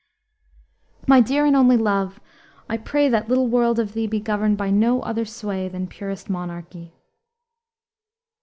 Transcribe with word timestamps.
"My 1.05 1.19
dear 1.21 1.45
and 1.45 1.55
only 1.55 1.77
love, 1.77 2.19
I 2.67 2.75
pray 2.77 3.07
That 3.07 3.29
little 3.29 3.45
world 3.45 3.77
of 3.77 3.93
thee 3.93 4.07
Be 4.07 4.19
governed 4.19 4.57
by 4.57 4.71
no 4.71 5.01
other 5.03 5.25
sway 5.25 5.67
Than 5.69 5.85
purest 5.85 6.27
monarchy." 6.27 6.95